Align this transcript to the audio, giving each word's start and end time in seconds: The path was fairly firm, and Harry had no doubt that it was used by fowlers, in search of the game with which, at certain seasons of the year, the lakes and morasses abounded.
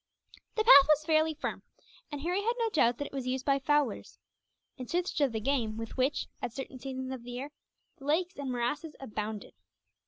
The 0.55 0.63
path 0.63 0.87
was 0.87 1.05
fairly 1.05 1.35
firm, 1.35 1.61
and 2.11 2.21
Harry 2.21 2.41
had 2.41 2.55
no 2.57 2.71
doubt 2.71 2.97
that 2.97 3.05
it 3.05 3.13
was 3.13 3.27
used 3.27 3.45
by 3.45 3.59
fowlers, 3.59 4.17
in 4.75 4.87
search 4.87 5.21
of 5.21 5.31
the 5.31 5.39
game 5.39 5.77
with 5.77 5.95
which, 5.95 6.25
at 6.41 6.53
certain 6.53 6.79
seasons 6.79 7.11
of 7.11 7.21
the 7.21 7.29
year, 7.29 7.51
the 7.99 8.05
lakes 8.05 8.35
and 8.37 8.51
morasses 8.51 8.95
abounded. 8.99 9.53